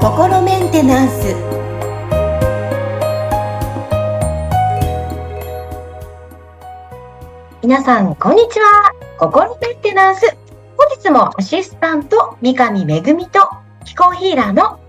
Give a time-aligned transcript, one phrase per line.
[0.00, 1.36] 心メンテナンス
[7.62, 10.22] 皆さんこんにちは心メンテナンス
[10.78, 13.50] 本日もアシスタント三上恵と
[13.84, 14.80] 気候ヒーラーの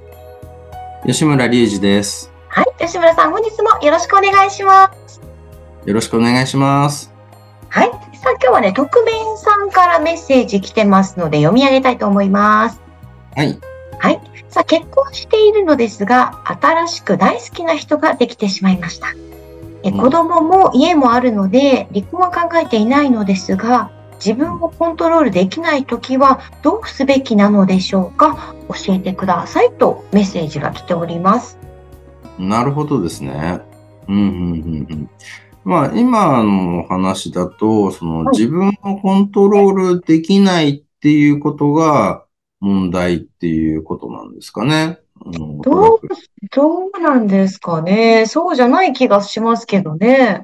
[1.05, 2.31] 吉村隆二です。
[2.47, 5.19] はい吉村さん本日もよろしくお願いします
[5.85, 7.11] よろしくお願いします。
[7.67, 12.81] はいさあ今日はね特弁さんからメッセージ来てますので読み上げたいと思います
[13.35, 13.59] はい。
[13.99, 14.21] はい。
[14.49, 19.07] さあ、結婚しているのですが、新しく大好きな人ができてしまいました。
[19.83, 31.59] えうん子供も家もあるので、離婚は考えていないのですが、自分をコントロールできないときはどうすべきなのでしょうか教えてくださいとメッセージが来ております。
[32.39, 33.59] なるほどですね。
[34.07, 35.09] うん、うん、うん、うん。
[35.65, 42.23] まあ、今の話だと、そのはい自分をコントロールできないっていうことが
[42.59, 44.99] 問題っていうことなんですかね。
[45.25, 45.99] うん、どう、
[46.51, 48.27] どうなんですかね。
[48.27, 50.43] そうじゃない気がしますけどね。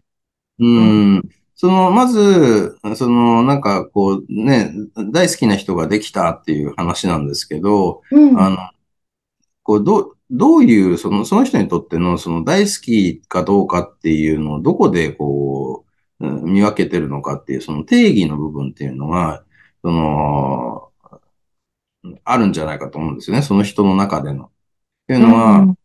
[0.60, 1.30] うん。
[1.56, 4.74] その、まず、その、なんか、こう、ね、
[5.12, 8.40] 大好きな人ができたっていう話なんですけど、うん。
[8.40, 8.58] あの、
[9.62, 15.86] こう、どう、どういう、その、その人にとっての、その、大好きかどうかっていうのを、どこで、こ
[16.20, 19.44] う、見分けてるのかっていう、その定義の部分っていうのが、
[19.84, 20.90] その、
[22.24, 23.42] あるんじゃないかと思うんですよね。
[23.44, 24.46] その人の中での。
[24.46, 24.50] っ
[25.08, 25.78] ていうのは、うん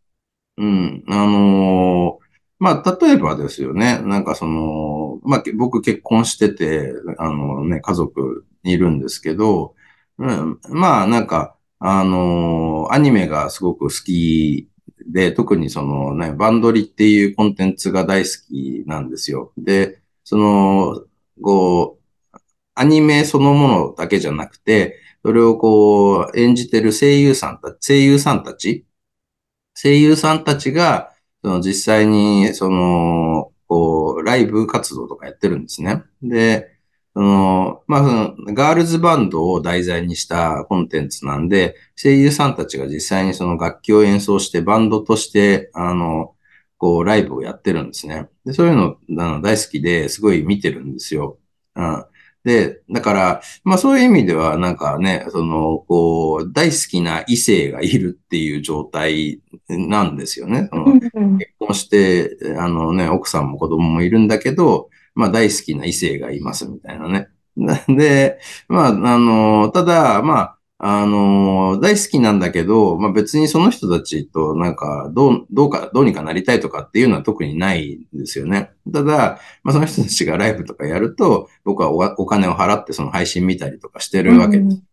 [0.57, 2.27] うん、あのー
[2.59, 3.99] まあ、例えばですよね。
[3.99, 9.75] なんかその、まあ、僕結婚してて、あのね、家族いるんですけど、
[10.17, 14.69] うん、まあ、なんか、あのアニメがすごく好き
[15.07, 19.53] で、特にそのね、バンドリっていうコンテンツが大好きなんですよ。
[19.57, 21.03] で、その、
[21.41, 21.99] こ
[22.33, 22.37] う、
[22.75, 28.85] アニメそのものだけじゃなくて、それをこう、演じてる声優さんたち声優さんたち
[29.75, 31.11] 声優さんたちが、
[31.43, 36.03] その実際に、その、こう、ライブ活動とかやってるんですね。
[36.23, 36.76] で、
[37.17, 46.35] その、まあ、その、ガールズバンドを題材にしたコンテンツなんで、声優さんたちが実際にその楽器を演奏して、バンドとして、あの、
[46.77, 48.29] こう、ライブをやってるんですね。
[48.45, 51.39] で、そういうの、あの大好きですごい見てるんですよ。
[51.75, 52.05] うん。
[52.43, 60.69] で、だから、まあそういう意味では、なんかね、その、こう、大好きな異性がいるっていう状態なんですよね。
[60.71, 60.99] そのうん
[61.39, 67.29] 結婚して、あのね、奥さんも子供もいるんだけど、まあ大好きな異性がいますみたいなね。
[67.89, 68.39] で、
[68.69, 78.69] まあ、あの、ただ、まあ、あの、大好きなんだけど、まあ別にその人たちとなんか、どう、どうか、どうにかなりたいとかっていうのは特にないんですよね。
[78.93, 84.83] ただ、まあその人たちがライブとかやると、僕はおお金を払ってその配信見たりとかしてるわけです。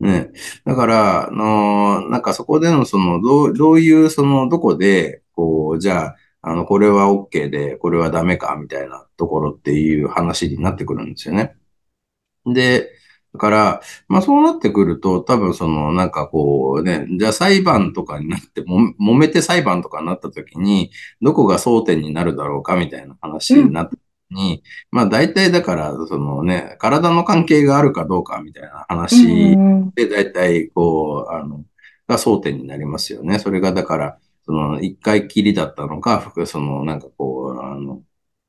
[0.00, 0.30] ね。
[0.64, 11.56] だから、あの、なんかそこでのその、どう、どういう、その、どこで、こう、じゃあ、あの、これは OK で、これはダメか、みたいなところっていう話になってくるんですよね。
[12.46, 12.90] で、
[13.32, 20.90] だから、まあそうなってくると、多分その、なんかこうね、じゃあ裁判とかになっても、揉めて裁判とかになった時に、
[21.20, 24.00] どこが争点になるだろうか、みたいな話になった時
[24.30, 31.64] に、まあ大体だから、そのね、体の関係があるかどうか、みたいな話うんで、大体、こう、あの、
[32.08, 33.38] が争点になりますよね。
[33.38, 38.02] それが、だから、その、一回きりだったのか、その、なんかこう、あの、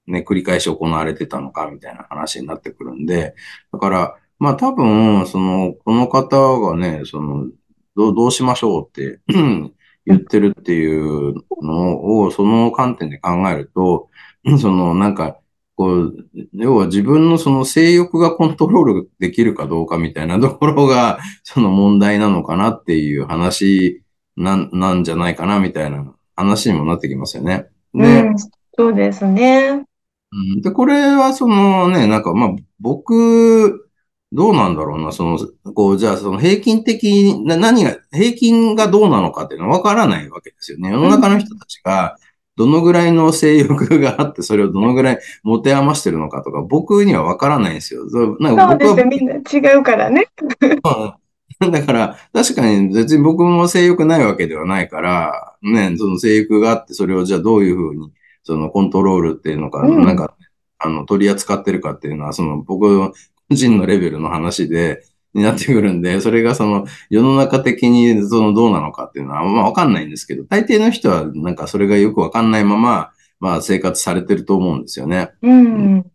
[0.07, 3.35] ね、繰り返し行われてたのか、みたいな話になってくるんで、
[3.71, 7.47] だから、まあ多分、その、この方がね、その、
[7.95, 9.21] ど、どうしましょうって
[10.05, 14.09] 言ってるっていうのを、その観点で考えると、
[14.59, 15.37] その、なんか、
[15.75, 24.00] こう、要は自分のその性欲がコントロールできるかどうかみたいなところが、その問題なのかなっていう話
[24.37, 27.67] なん、なんじゃないかなみたいな話にもなってきますよね。
[27.93, 28.35] で、うん、
[28.77, 29.85] そうですね。
[30.31, 33.87] うんで、これはそのね、なんかまあ僕、
[34.31, 35.37] どうなんだろうな、その、
[35.73, 40.89] こう、じゃあその平均的に、な何が、平均がどうなのかっていうのはわからないわけですよね。
[40.89, 42.15] 世の中の人たちが、
[42.55, 48.09] どのぐらいの性欲があって、それをどのぐらい持て余してるのかとか、僕にはわからないんですよ。
[48.09, 49.05] そうなんか僕はそうですよ。
[49.07, 50.27] みんな違うからね。
[50.49, 50.65] う
[51.07, 51.13] ん
[51.71, 58.11] だから、確かに別に僕も性欲ないわけではないから、ね、その性欲があって、それをじゃあどういうふうに、
[58.43, 60.33] そのコントロールっていうのか、うんなんか、
[60.79, 63.13] あの、取り扱ってるかっていうのは、その僕個
[63.51, 65.03] 人のレベルの話で、
[65.33, 75.31] になってくるんで、それがその世の中的にそのどうなのかっていうのは、まあわかんないんですけど、大抵の人はなんかそれがよくわかんないまま、まあ生活されてると思うんですよね。
[75.41, 76.01] うん。
[76.01, 76.09] だ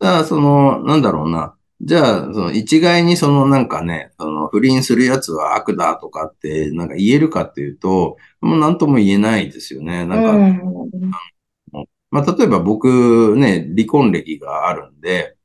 [0.00, 1.54] から、その、なんだろうな。
[1.80, 10.04] じゃあ、その一概にそのなんかね、その不倫するやつは悪だとかってなんか言えるかっていうと、もう何とも言えないですよね。
[10.04, 10.60] なんか、うん。
[12.10, 15.36] まあ例えば僕ね、離婚歴があるんで、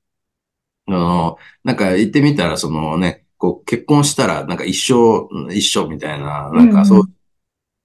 [0.87, 7.13] あの、なんか言ってみたらそのね、こう結婚したらなんか一生、一生みたいな、なんかそううん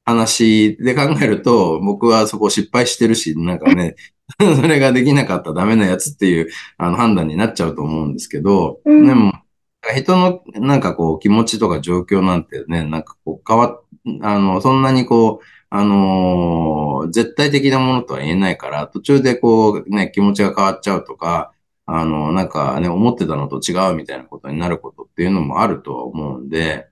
[0.09, 3.95] 話で考えると、僕はそこ失敗してるし、なんかね、
[4.57, 9.07] それができなかったらダメなやつっていうあの判断になっちゃうと思うんですけど、うん。
[9.07, 9.33] でも、
[9.97, 13.85] 人のなんかこう気持ちとか状況なんてね、なんかこう変わっ、
[14.23, 21.53] あの、そんなにこう、あのー絶対的なものとは言えないから、途中でこうね、気持ちが変わっちゃうとか、
[21.87, 26.89] あの、なんかね、思ってたのと違うみたいなことになることっていうのもあるとは思うんで、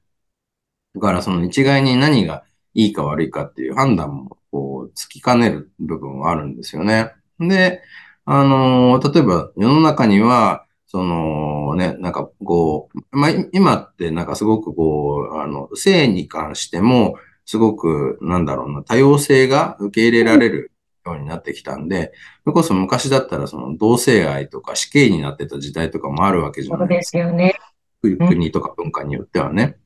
[0.94, 2.44] だからその一概に何が
[2.74, 7.12] いいか悪いかっていう判断もこうつきかねる部分はあるんですよね。
[7.40, 7.82] で、
[8.24, 20.72] あの例えば世の中には、そのね、なんかこう、まあ、今ってなんかすごくこう、あの、性に関しても、すごく、なんだろうな、多様性が受け入れられる
[21.04, 22.12] ようになってきたんで、
[22.44, 27.18] それこそ昔だったらその同性愛とか死刑になってた時代とかもあるわけじゃそうでないですか。
[27.18, 27.54] すよね。
[28.02, 28.18] うん。
[28.28, 29.76] 国とか文化によってはね。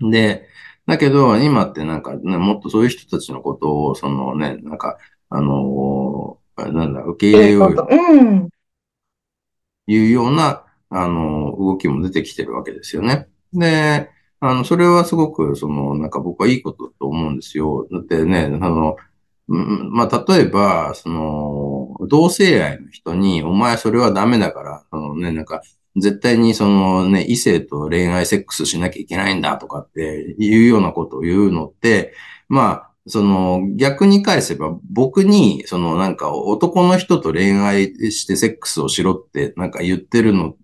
[0.00, 0.48] で、
[0.86, 4.98] だけど、今ってなんかね、もっとそういう人たちのことを、そのね、なんか、
[5.30, 8.48] あのーなんだ、受け入れようよ、うん。
[9.86, 13.28] いうような、あの動きも出てきてるわけですよね。
[13.52, 14.10] で、
[14.40, 17.86] あの、それはすごく、その、なんか僕はいいことと思うんですよ。
[17.90, 18.96] だってね、あの、
[19.48, 25.62] まあ、例えば、その、同性愛の人に、お前それはダメだから、そのね、なんか、
[25.96, 32.12] 絶対にそのね、異性と恋愛セックスしなきゃいけないんだとかっていうようなことを言うのって、
[32.48, 40.56] まあ、その逆に返せば僕にそのなんか男の人と恋愛してセックスをしろってなんか言ってるの、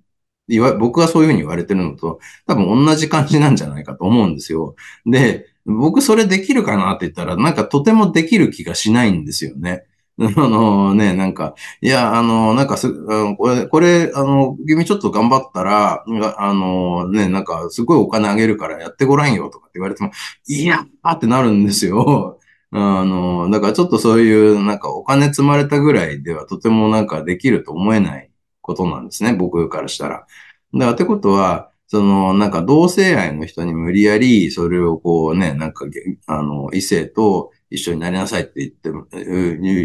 [0.78, 4.74] 僕がそういうふうに言われてるのと多分同じ感じなんじゃないかと思うんですよ。
[5.06, 9.84] で、僕それできるかなって言ったらなんかとてもできる気がしないんですよね。
[10.36, 12.92] あのね、なんか、いや、あの、なんかす、
[13.38, 16.04] これ、これ、あの、君ちょっと頑張ったら、
[16.36, 20.10] あの、ね、なんか、すごいお金あげるからやってごらんよとかって言われても、
[20.46, 22.38] いやーってなるんですよ。
[22.72, 28.30] あの、だからちょっとそういう、なんかお金積まれたぐらいではとてもなんかできると思えない
[28.60, 30.26] ことなんですね、僕からしたら。
[30.74, 35.86] だからってことは、その、なんか同性愛の人に無理やり、それをこうね、なんか、
[36.26, 38.90] あの、異性と一緒になりなさいって言って、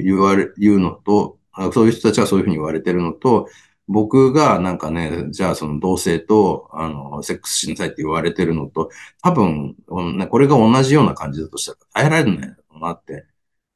[0.03, 1.37] 言われ、言うのと、
[1.73, 3.47] そういう人たちがそういうふうに言われてるのと、
[3.87, 8.89] 僕がなんかね、じゃあその同性と、あの、セックスしなさいって言われてるのと、
[9.23, 13.25] 多分、これが同じような感じだとしたら耐えられないだろうなって、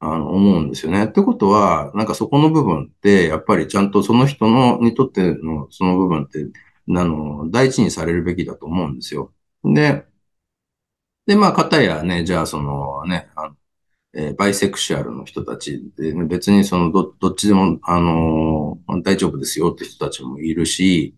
[0.00, 1.06] あの、思うんですよね。
[1.06, 6.46] ってことは、なんかそこの部分って、やっぱりちゃんとその人の、にとってのその部分って、
[6.88, 9.32] あの、大事にされるべきだと思うんですよ。
[9.64, 10.04] で、
[11.26, 13.56] で、まあ、かたやね、じゃあそのね、あの
[14.14, 21.16] えーバイセクシュアルの人たちで、ね、別にそのど、どっちでも、あのー大丈夫ですよって人たちもいるし、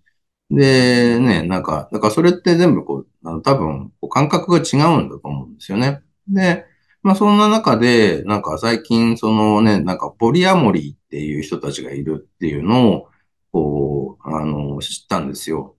[0.51, 6.03] で、ね、なんか、だからそれって全部こう、あの多分、感覚が違うんだと思うんですよね。
[6.29, 6.67] で、
[7.03, 13.09] まあそんな中で、なんか最近、そのね、なんかポリアモリーっていう人たちがいるっていうのを、
[13.53, 15.77] こう、あの、知ったんですよ。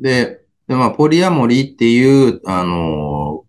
[0.00, 3.46] で、で、まあ、ポリアモリーっていう、あの、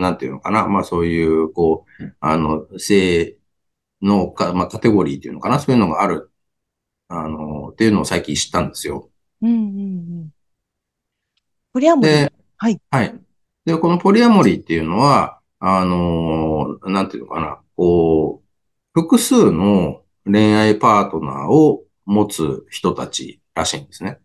[0.00, 3.36] なんていうのかな、まあそういう、こう、あの、性
[4.02, 6.30] のか、まあカテゴリーっていうのかな、そういうのがある、
[7.08, 9.10] あの、っていうのを最近知ったんですよ。
[9.42, 9.60] うんうんう
[10.24, 10.30] ん。
[11.72, 12.10] ポリアモリー。
[12.12, 12.80] で、はい。
[12.90, 13.20] はい。
[13.64, 24.18] で、このポリアモリーっていうのは、あの、なんていうのかな、こう、複数の恋愛パートナーを持つ人たちらしいんですね。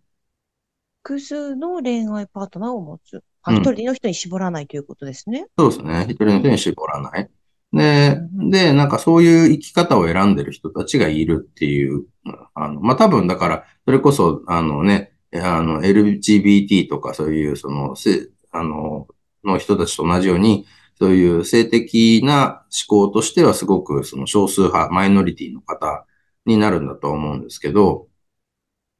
[1.04, 3.24] 複数の恋愛パートナーを持つ。
[3.52, 5.48] 一人の人に絞らないということですね。
[5.58, 6.06] そうですね。
[6.10, 7.30] 一人の人に絞らない。
[7.74, 8.50] で、うん。
[8.50, 12.06] で、なんかそういう生き方を選んでる人たちがいるっていう、
[12.54, 19.08] あの、まあ、多分だから、それこそ、あのね、あの、LGBT とかそういう、その、せ、あの、
[19.44, 20.66] の人たちと同じように、
[20.98, 26.06] そういう性的な思考としてはすごくその少数派、マイノリティの方
[26.46, 28.08] になるんだと思うんですけど、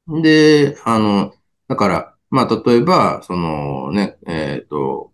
[0.08, 1.32] で、あの、
[1.68, 5.12] だから、まあ、例えば、そのね、えっと、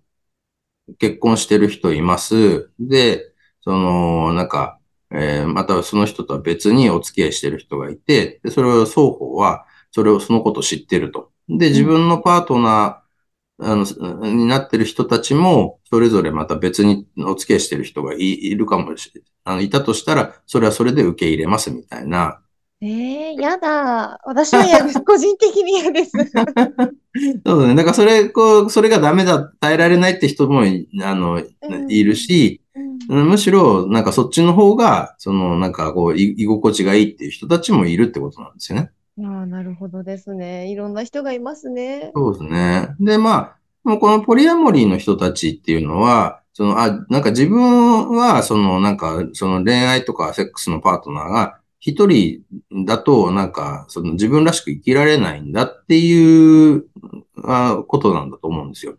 [0.99, 2.71] 結婚してる人います。
[2.79, 4.79] で、その、なんか、
[5.15, 11.31] えーまたその人とは別にお付き合いしてる人がいて、で、それを双方は、それを、そのことを知ってると。
[11.49, 11.87] で、自うん。
[11.89, 19.31] 分のパートナー、あの、になってる人たちも、それぞれまた別にお付き合いしてる人がい、いるかもしれない。
[19.45, 22.41] あの、いたとしたら、それはそれで受け入れますみたいな、
[22.85, 24.21] ええやだ。
[24.25, 25.01] 私は嫌です。
[25.07, 26.11] 個人的に嫌です。
[27.47, 27.75] そうだね。
[27.77, 32.61] だからそれ、こう、それがダメだ、耐えられないって人もい、あの、うんいるし、
[33.09, 38.91] うんむしろ、なんかそっちの方が、その、なんかこう、い居心地がいいっていう人たちもいるってことなんですよね。
[39.21, 40.69] ああ、なるほどですね。
[40.71, 42.11] いろんな人がいますね。
[42.15, 42.89] そうですね。
[42.99, 52.43] で、まあ、もうこのポリアモリーの人たちっていうのは、その、あ、なんか自分は、その、なんか、その恋愛とかセックスのパートナーが一人
[52.87, 56.87] だと、なんか、その自分らしく生きられないんだっていう
[57.43, 58.95] あことなんだと思うんですよ。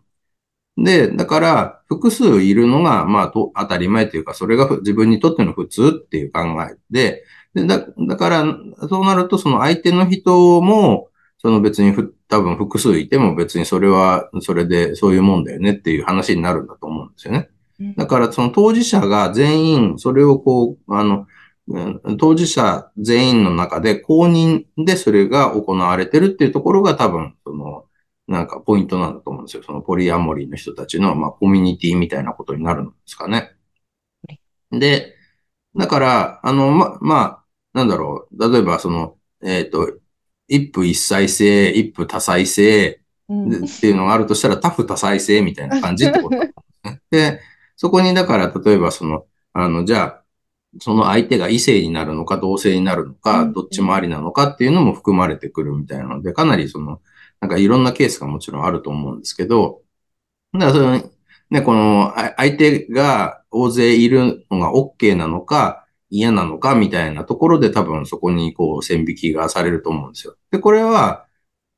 [0.76, 7.24] で、だから、複数いるのが、まあ、と当たり前というか、それがふ自分にとっての普通っていう考えで、
[7.54, 8.44] でだだから、
[8.90, 17.48] そうなると、その相手の人も、その別にふ多分複数いても別にそれは、それでそういうもんだよねっていう話になるんだと思うんですよね。
[17.80, 21.26] うんだからその当事者が全員、それをこう、あの、うん
[22.18, 27.86] 当事者全員の中で公認でそれが行われてるっていうところが多分、その、
[28.26, 29.62] なんかポイントなんだと思うんですよ。
[29.62, 33.52] そのポリアモリーの人たちの、まあ、コミュニティみたいなことになるんですかね。
[34.70, 35.14] で、
[35.76, 38.52] だから、あの、ま、まあ、なんだろう。
[38.52, 39.98] 例えば、その、えっ、と、
[40.48, 46.52] 一夫一妻制、一夫多妻制うんでっていうのがあるとしたら、多夫多妻制みたいな感じってことね。
[47.10, 47.40] で、
[47.76, 50.23] そこにだから、例えばその、あの、じゃあ、
[50.80, 57.00] その相手が異性になるのか同性になるのうか、んどっちもありなのかっていうのも含まれてくるみたいなので、かなりその、
[57.40, 59.82] なんかいろんなケースがもちろんあると思うんですけど、
[60.54, 61.10] だからその、
[61.50, 70.36] ね、この、あ相手が大勢いるのが OK なのか、嫌なのかみたいなところで多分そこにこう線引きがされると思うんですよ。
[70.50, 71.26] で、これは、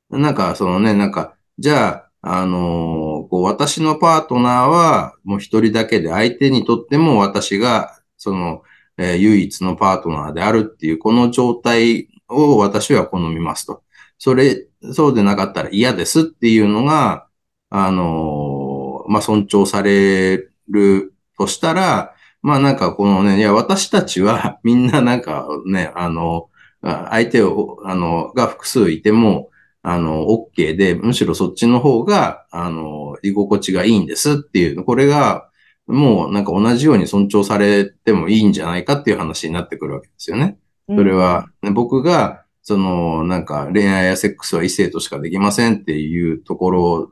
[0.09, 8.63] なんかそのね、なんか、じゃあ、あのーこう私のパートナーはもう一人だけで相手にとっても私がその、
[8.97, 13.83] えー唯一のパートナーであるっていうこの状態を私は好みますと。
[14.17, 17.27] それ、そうでなかったら嫌ですっていうのが、
[17.69, 20.37] あのーまあ、尊重され
[20.69, 26.49] るとしたら、まあなんかこのね、いや私たちは みんななんかね、あの、
[26.81, 29.49] 相手を、あの、が複数いても、
[29.81, 35.49] あの、OK で、むしろそっちの方が、あの、居心地がいいんですっていう、これが、
[35.87, 40.57] もうなんか同じように尊重されてもいいんじゃないかっていう話になってくるわけですよね。
[40.87, 47.11] それは、ね僕が、その、なんか恋愛やセックスは異性としかできませんっていうところ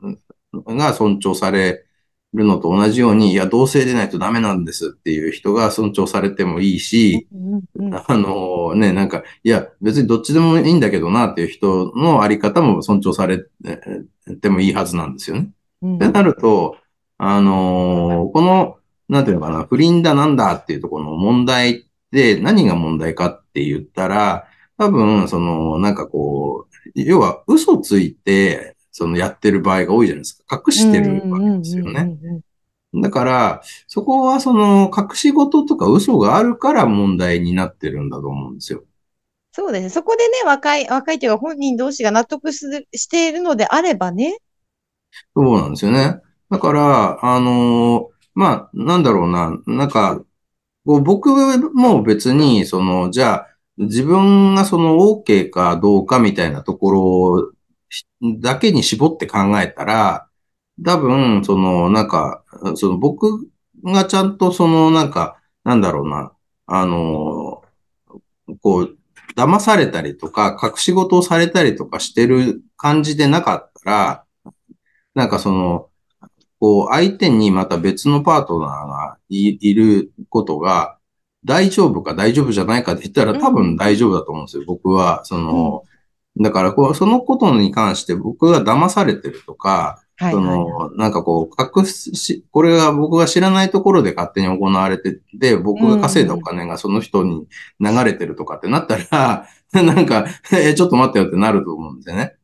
[0.52, 1.86] が尊重され
[2.34, 7.26] るのと同じように、いや、同性でないとダメなんですっていう人が尊重されてもいいし、
[8.06, 13.42] あのね、なんか、いや、別にどっちでもいいんだけどなっていう人のあり方も尊重され
[14.40, 15.50] てもいいはずなんですよね。
[15.82, 16.76] うんってなると、
[17.18, 24.46] あのーこの、なんていうのかな、不倫だなんだっていうところの問題って何が問題かって言ったら、
[24.78, 30.62] 多分、その、なんかこう、要は嘘ついて、そのやってる場合が多いじゃないですか。
[30.66, 32.18] 隠してるわけですよね。
[32.94, 38.84] だから、そこはその隠し事とか嘘があるから問題になってるんだと思うんですよ。
[39.52, 39.90] そうですね。
[39.90, 44.38] そこでね、若い、若いというか本人同士が納得するしているのであればね。
[45.34, 46.20] そうなんですよね。
[46.50, 50.20] だから、あのまあ、なんだろうな、なんか、
[50.84, 51.30] 僕
[51.74, 53.48] も別に、その、じゃあ、
[53.78, 57.52] 自分がその OK かどうかみたいなところ
[58.40, 60.28] だけに絞って考えたら、
[60.84, 62.44] 多分、その、なんか、
[62.76, 63.48] その僕
[63.84, 66.32] がちゃんとその、なんか、なんだろうな、
[66.66, 67.62] あの
[68.62, 68.96] こう、
[69.36, 74.24] 騙されたりとか、隠し事をされたりとかしてる感じでなかったら、
[75.14, 75.85] なんかその、
[76.66, 80.98] こう、相手にまた別のパートナーがいいることが、
[81.44, 84.64] 大丈夫か大丈夫じゃないかって言ったら多分大丈夫だと思うんですよ。
[84.66, 85.84] 僕は、その、
[86.40, 90.40] だからこう、そのことに関して僕が騙されてるとか、そ。
[90.40, 97.46] の、なんかこう、隠し、これが僕が知らないところで勝手に行われてて、僕が稼いだお金がその人に
[97.78, 102.35] 流れてるとかってなったら、 なんか、え、ちょっと待ってよってなると思うんですよね。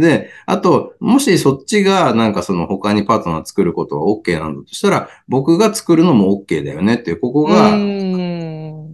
[0.00, 7.78] で、あと、もしそっちがなんかその他にパートナー作ることは OK なんだとしたら、僕が作るのも OK だよねっていう、ここが、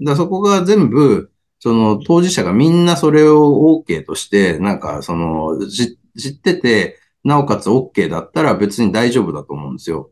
[0.02, 10.10] だそこが全部、その当事者がみんなそれを OK として、なんかその、知知ってて、なおかつ OK だったら別に大丈夫だと思うんですよ。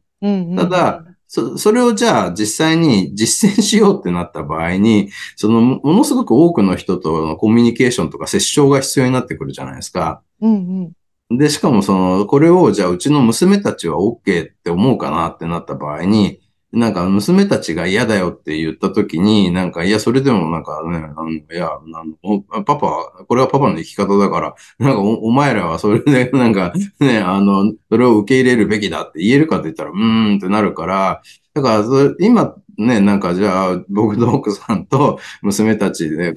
[0.56, 10.22] ただ、そ、それをじゃあ実際に実践しようってなった場合に、そのものすごく多くの人とのコミュニケーションとか接触が必要になってくるじゃないですか。
[10.40, 10.92] うん
[11.30, 11.38] うん。
[11.38, 16.40] で、しかもその、これをじゃあうちの娘たちは OK って思うかなってなった場合に、
[16.76, 21.80] なんか娘たちが嫌だよって言った時に、なんか、いや、それでもなんかね、あのいや、あ
[22.22, 31.22] のパパ、これはパパの生き方だから、なんかお前らはそれで、 なんかね、あの、それを受け入れるべきだって言えるかって言ったら、うーんってなるから、
[31.54, 31.84] だから、
[32.20, 36.36] 今、ね、なんかじゃあ、僕と奥さんと娘たちで、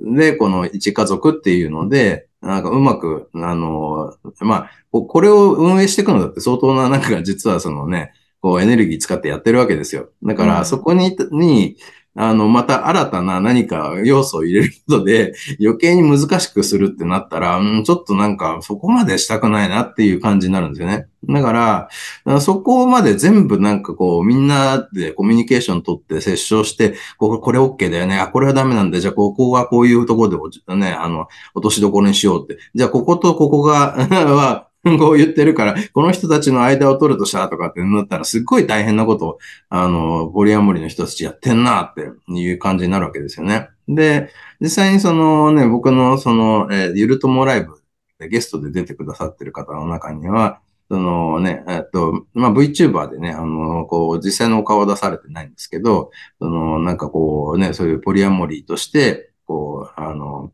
[0.00, 8.12] で、この一家族っていうので、なんかうまく、あの、まあ、これを運営していくのだって相当な、なんか実はそのね、
[8.44, 10.10] こうエネルギー使ってやってるわけですよ。
[10.22, 11.78] だからそこに、に、
[12.14, 21.06] あの、また新たな何か要素を入れることで余計に難しくするってなったら、うん、ちょっとなんかそこまでしたくないなっていう感じになるんですよね。
[21.26, 21.88] だか
[22.26, 28.18] ら、そこまで全部なんかこうみんなでコミュニケーション取って接触して、ここれ OK だよね。
[28.18, 29.00] あ、これはダメなんだ。
[29.00, 32.60] じゃあここはこういうところでね、あの、落としどころにしようって。
[32.74, 33.96] じゃあこことここが
[34.36, 39.38] はこう言ってるから、この人たちの間を取るとしたらとかってなったら、すっごい大変なことを、
[39.70, 43.70] あの、ポリアモリの人たちやってんなっていう感じになるわけですよね。
[43.88, 47.82] で、実際にそのね、僕のその、えー、ゆるともライブ
[48.18, 50.60] でゲストで出てくださってる方の中には、
[50.90, 60.52] そのね、えっと、まあ、VTuber でね、あの、こう、実際のお顔を出されてないんですけど、その、なんかこうね、そういうポリアモリーとして、こう、あの、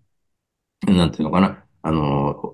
[0.86, 2.52] なんていうのかな、あの、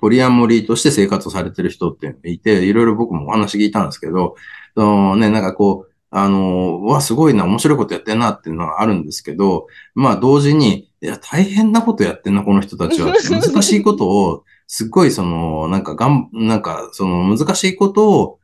[0.00, 4.36] ポリアモリーとして生活をされてる人っていて、いろいろ僕もお話聞いたんですけど、
[4.76, 13.14] そのね、なんかこう、あの、わ、すごいな、面白いことやってんなっていうのはあるんですけど、まあ同時に、いや、大変なことやってんな、この人たちは。
[13.30, 18.38] 難しいことを、すっごいその、なんかがん、なんか、その難しいことを、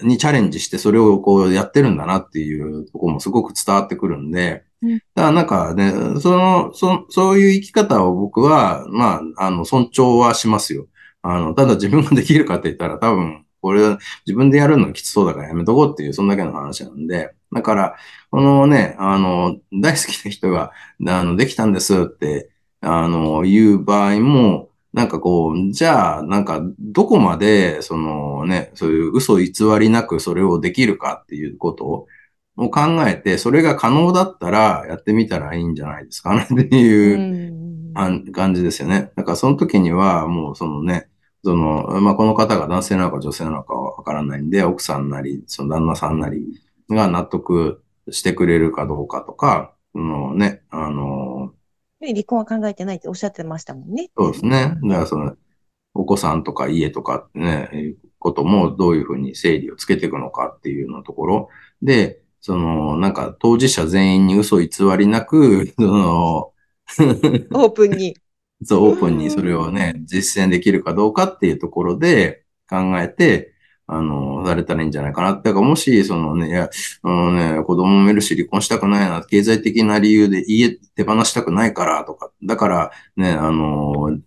[0.00, 4.63] にチャレンジしてそれをこうやってるんだなっていうところもすごく伝わってくるんで、
[5.14, 10.86] だからなんかね、その、そ、そういう生き方を僕は、まあ、あの、尊重はしますよ。
[11.22, 13.80] あの、ただ自分ができるかって言ったら多分、これ
[14.26, 17.96] 自分でやるのきつそうだからやめとこうっていう、そんだけの話なんで、だから、
[18.30, 20.72] このね、あの、大好きな人が、
[21.06, 22.50] あの、できたんですって、
[22.82, 32.06] あの、言う場合も、なんかこう、じゃあ、なんか、どこまで、そのね、そういう嘘偽りなくそれをできるかっていうことを、
[32.56, 37.92] を考えて、それが可能だったらやってみたらいいんじゃないですかね っていう
[38.32, 39.12] 感じですよね。
[39.16, 41.08] だからその時にはもうそのね、
[41.44, 51.52] その、まあ、この方が男性なのか女性なのかはわからないんで、奥さんなり、その旦那さんなりが納得してくれるかどうかとか、そのね、あの、
[52.00, 54.10] 離婚は考えてないっておっしゃってましたもんね。
[54.16, 54.76] そうですね。
[54.82, 55.36] だからその、
[55.94, 61.48] お子さんとか家とかね、こともどういうふうに整理をつけていくのかっていうのところ
[61.82, 68.18] で、その、なんか当事者全員に嘘偽りなく、その、オープンに。
[68.62, 73.53] そう、オープンにそれをね、実践できるかどうかっていうところで考えて、
[73.86, 75.32] あの、されたらいいんじゃないかな。
[75.34, 76.70] だからもし、そのね、いや、
[77.02, 84.18] あのね、子供もいるし離婚したくないな、経済的な理由で家手放したくないからとか、だからね、あの、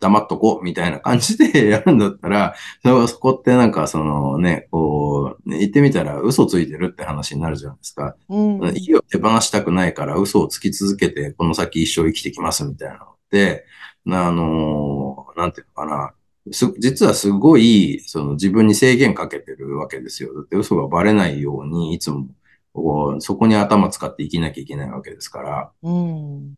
[0.00, 8.16] 黙っとこうみたいな感じで やるんだったら、そこってなんかそのね、こう、言ってみたら嘘ついてるって話になるじゃないですか。
[8.28, 13.64] うん、家を手放したくないから嘘をつき続けて、この先一生生きてきますみたいなのって、
[14.08, 16.12] あの、なんていうのかな。
[16.52, 20.34] す、実はすごい、その自分に制限かけてるわけですよ。
[20.34, 22.26] だって嘘がバレないように、いつも、
[22.72, 26.56] こう、そこに頭使って生きなきゃいけないわけですから、うん、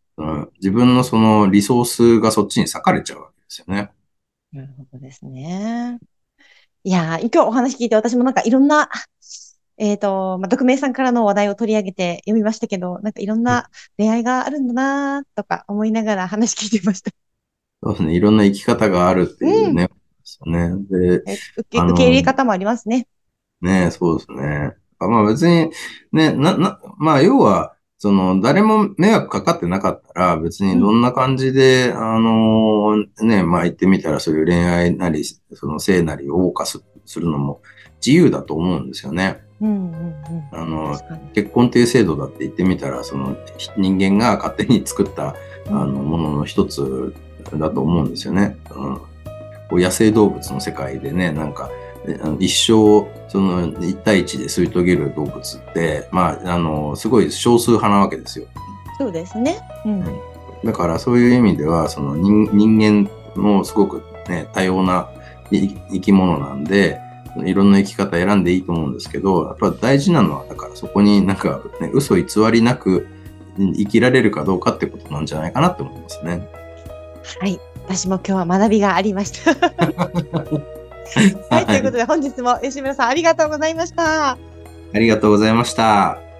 [0.54, 3.90] 自分のそのリソースがそっちに割かれちゃうわけですよね。
[4.52, 5.98] なるほどですね。
[6.84, 8.90] いや今日お話聞いて私もなんかいろんな、
[9.78, 17.10] えっ、ー、と、まあ、匿名さんからの話題を取り上げて読みましたけど、なんかいろんな出会いがあるんだなとか思いながら話聞いてました。
[17.82, 18.14] そうですね。
[18.14, 19.88] いろんな生き方があるっていうね。
[20.46, 21.16] うん、ねで
[21.56, 23.08] 受け、受け入れ方もありますね。
[23.60, 24.72] ねそうですね。
[24.98, 25.70] まあ別に、
[26.12, 37.62] ね、な、な、まあ要は、その、誰も迷惑かかってなかったら、別にどんな感じで、うん、あの、ね、まあ言ってみたらそういう恋愛なり、その性なりを謳歌するのも
[38.04, 39.40] 自由だと思うんですよね。
[39.60, 41.00] うんうんうん、あの
[41.34, 43.36] 結婚っていう制度だって言ってみたらその
[43.76, 45.36] 人間が勝手に作った
[45.68, 47.14] あのものの一つ
[47.58, 48.56] だと思うんですよね。
[48.70, 49.06] うん、こ
[49.72, 51.70] う野生動物の世界でね、なんか、
[52.38, 58.46] 一生、その、一対一で吸い遂げる動物って、まあ、あの、すごい少数派なわけですよ。
[58.98, 59.60] そうですね。
[59.84, 60.04] うん。
[60.64, 65.08] だからそういう意味では、その人人間もすごくね、多様な
[65.50, 67.00] 生き物なんで、
[67.44, 73.06] いろんな生き方選んでいいと思うんですけど、やっぱ大事なのは、だからそこになんかね、嘘偽りなく
[73.56, 76.48] 生きられるかどうかってことなんじゃないかなって思いますね。
[77.40, 77.60] はい。
[77.86, 79.54] 私も今日は学びがありました。
[81.50, 81.66] はい。
[81.66, 84.32] ということで本日も吉村さんありがとうございました。
[84.32, 84.38] あ
[84.94, 86.31] りがとうございました。